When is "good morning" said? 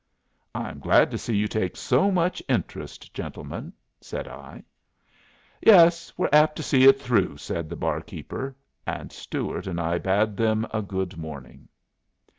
10.81-11.67